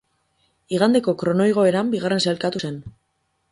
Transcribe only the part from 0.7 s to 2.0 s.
Igandeko kronoigoeran